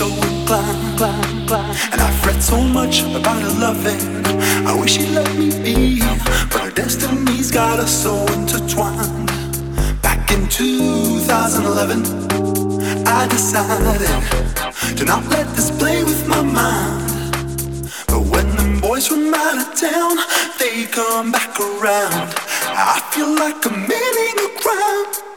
[0.00, 1.76] so inclined, inclined, inclined.
[1.92, 4.00] And I fret so much about her loving.
[4.66, 6.00] I wish she'd let me be,
[6.50, 9.26] but her destiny's got us so intertwined.
[10.00, 12.00] Back in 2011,
[13.06, 17.42] I decided to not let this play with my mind.
[18.08, 20.16] But when the boys from out of town,
[20.58, 22.32] they come back around.
[22.92, 25.29] I feel like I'm in a crime.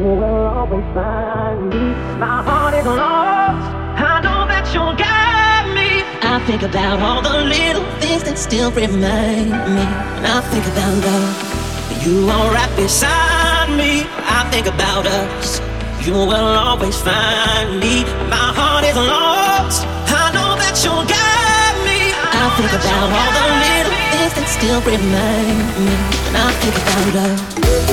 [0.00, 1.84] you will always find me.
[2.16, 3.66] My heart is lost.
[4.00, 5.90] I know that you'll guide me.
[6.24, 9.84] I think about all the little things that still remind me.
[10.36, 11.36] I think about love.
[12.04, 14.08] You are right beside me.
[14.38, 15.60] I think about us.
[16.06, 18.04] You will always find me.
[18.32, 19.84] My heart is lost.
[20.08, 22.00] I know that you'll guide me.
[22.16, 24.04] I, I think about all the little me.
[24.16, 25.92] things that still remind me.
[26.32, 27.89] And I think about love.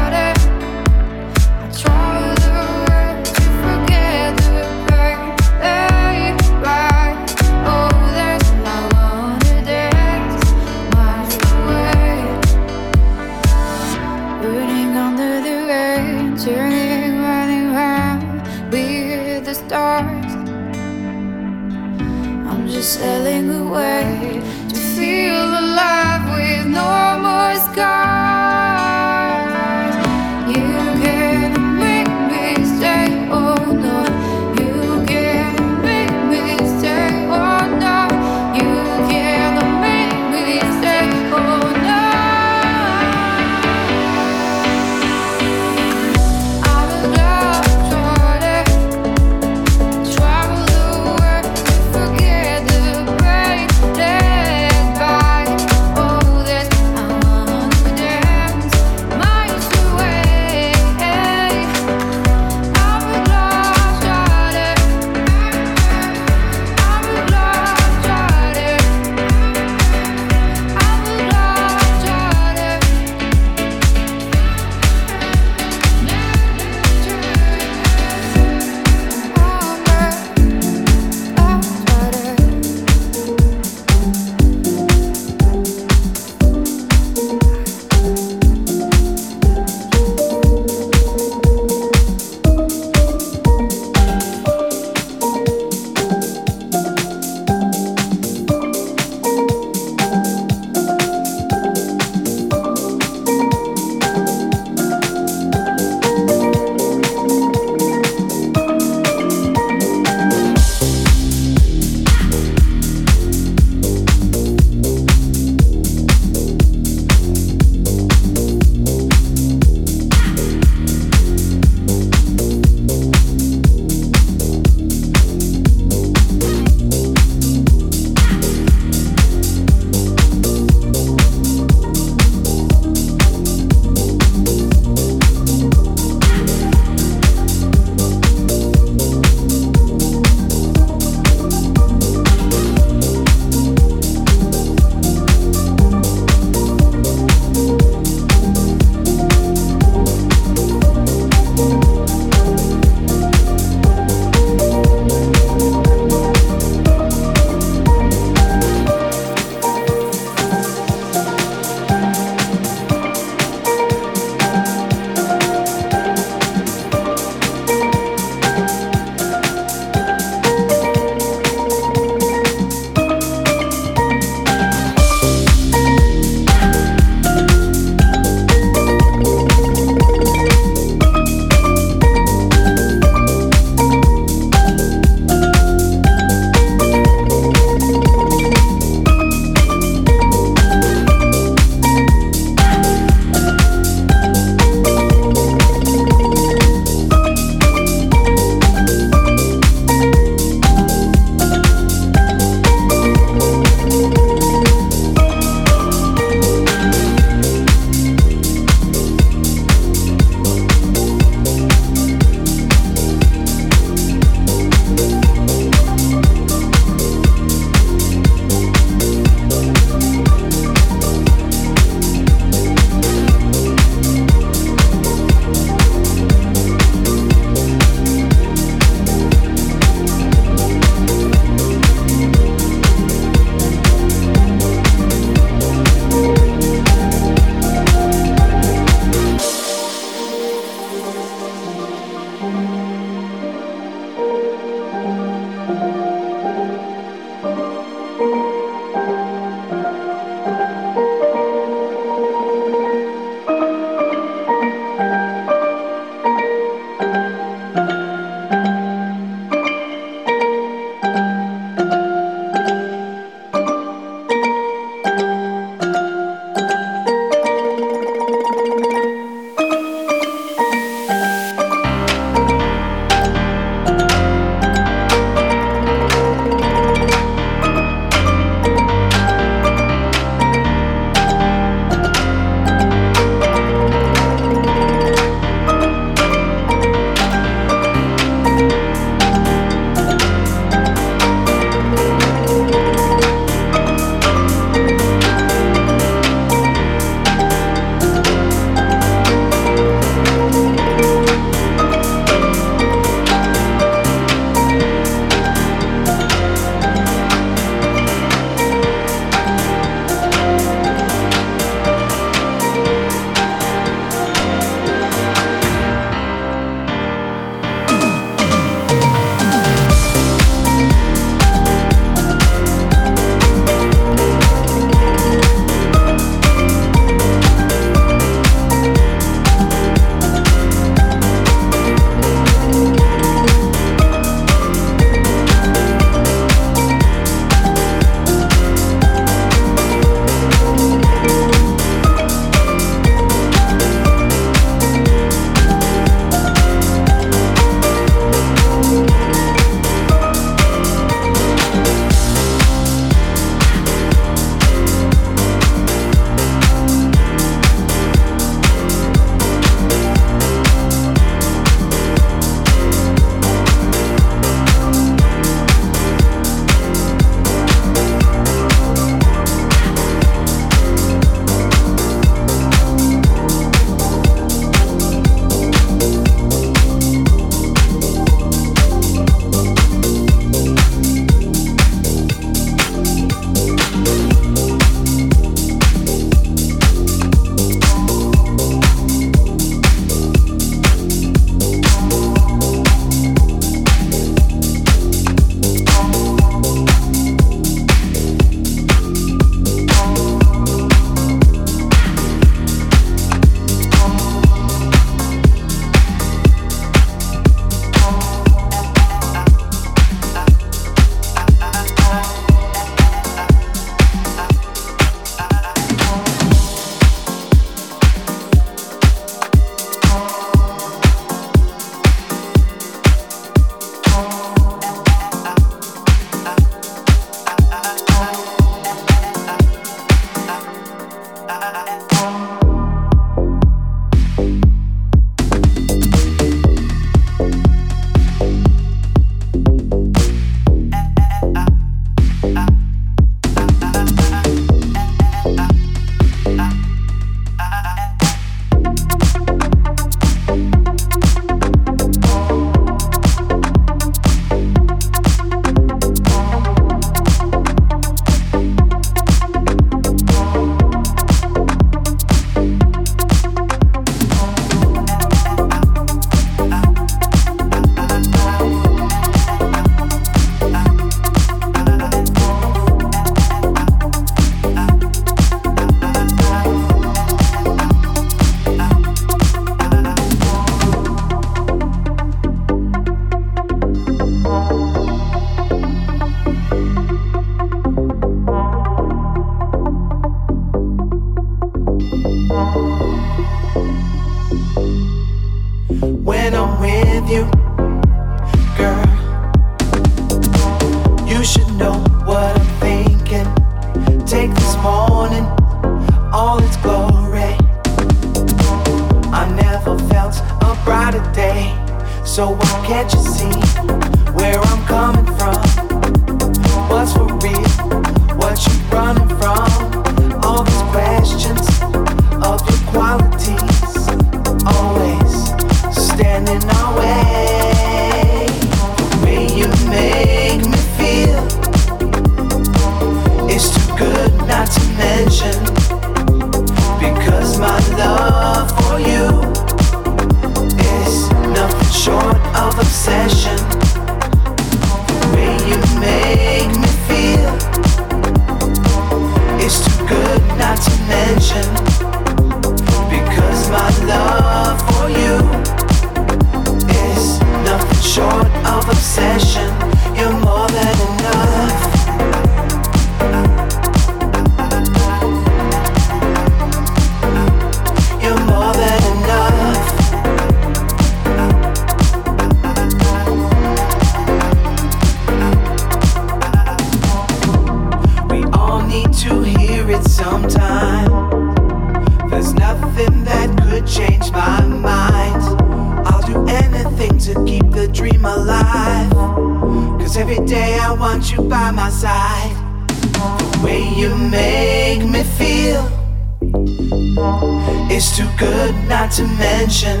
[597.14, 600.00] It's too good not to mention.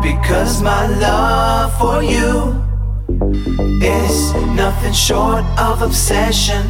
[0.00, 2.62] Because my love for you
[3.82, 6.64] is nothing short of obsession.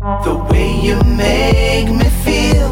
[0.00, 2.68] The way you make me feel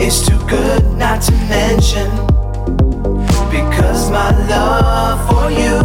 [0.00, 2.08] is too good not to mention.
[3.50, 5.76] Because my love for you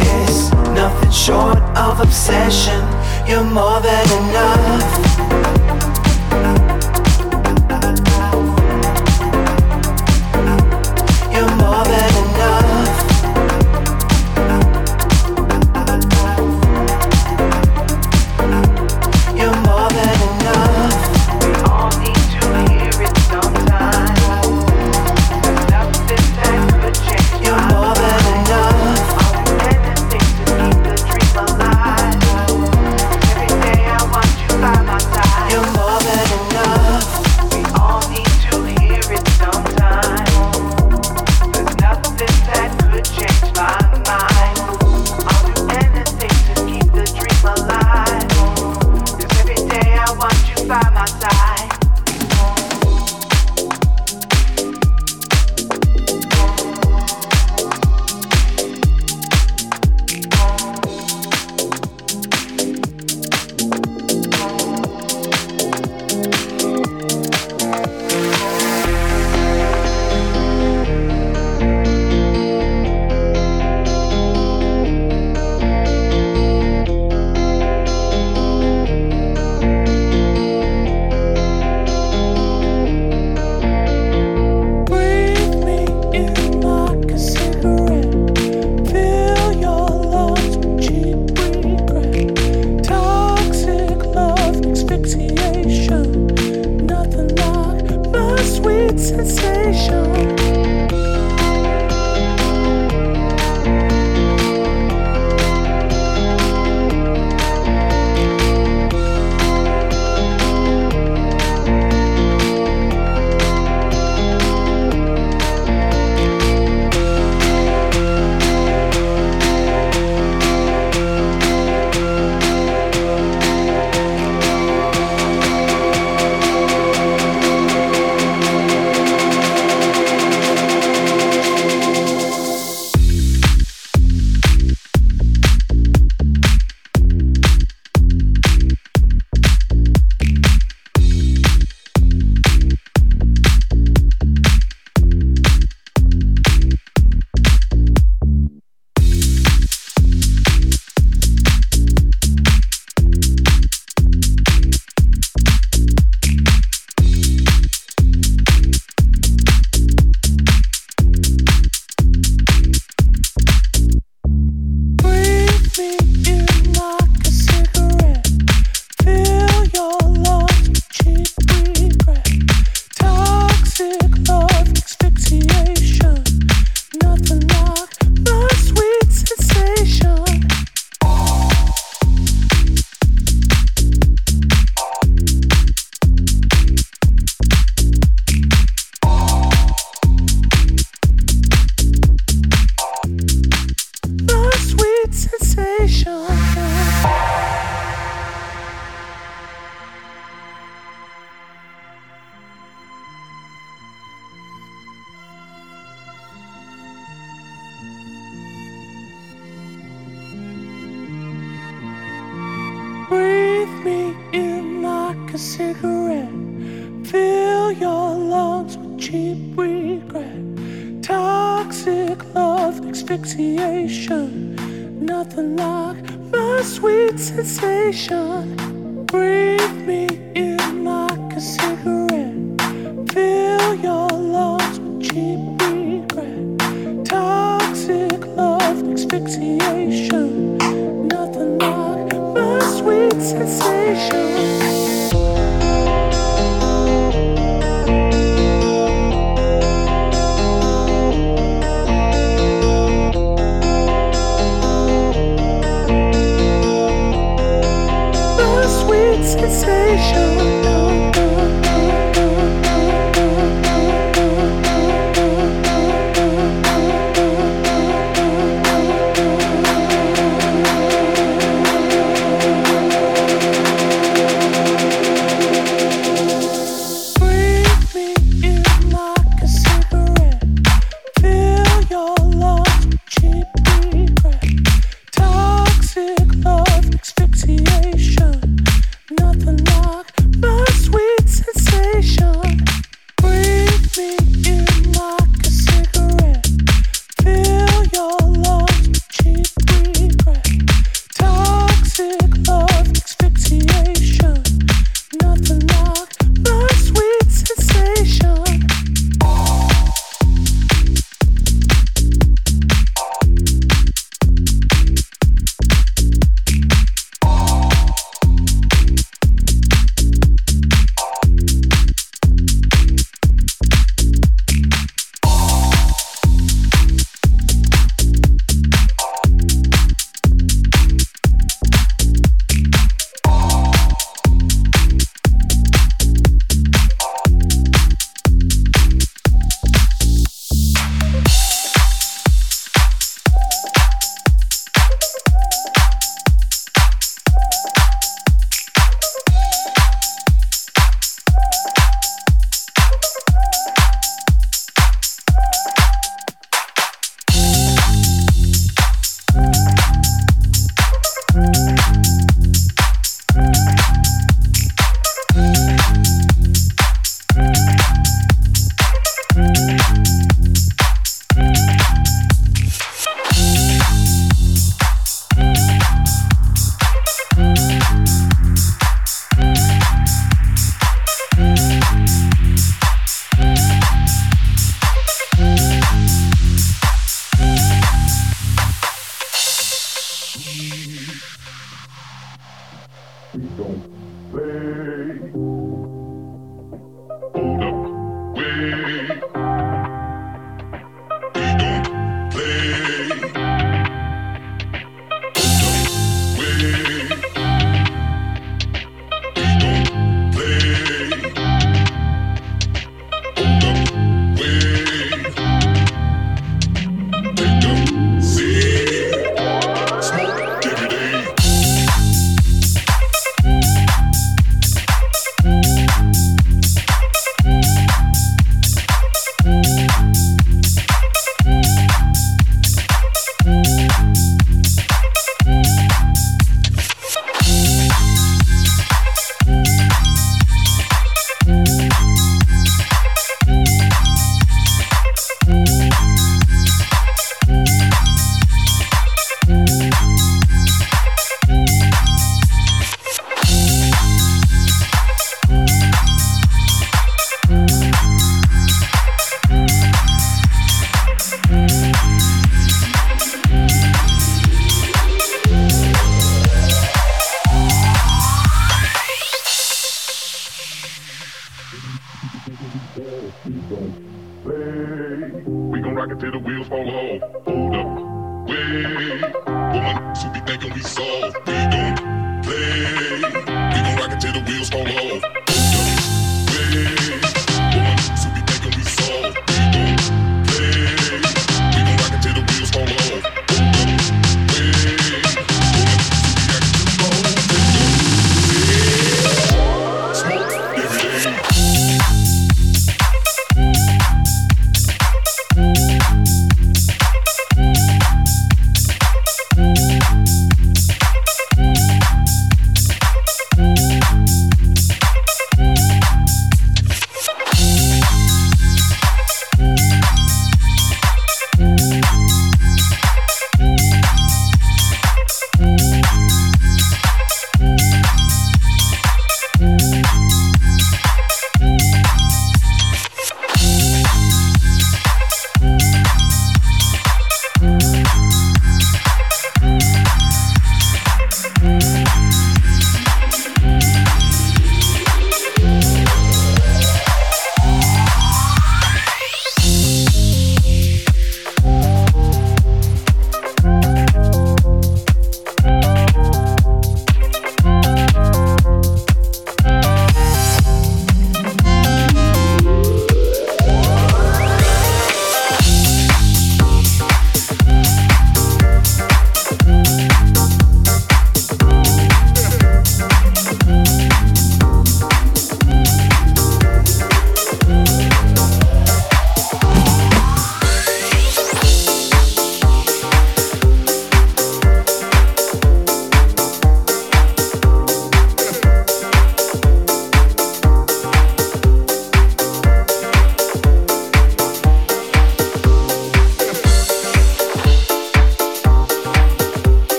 [0.00, 2.80] is nothing short of obsession.
[3.26, 5.11] You're more than enough.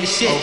[0.00, 0.37] they shit.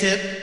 [0.00, 0.39] hip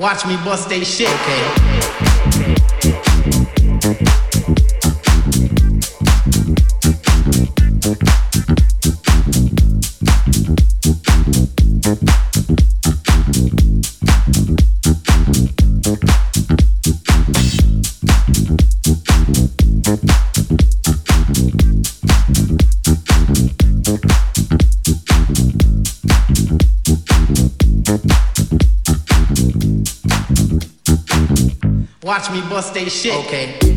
[0.00, 2.50] Watch me bust they shit, okay?
[32.30, 33.12] Watch me bust they shit.
[33.26, 33.69] Okay.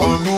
[0.00, 0.30] Thank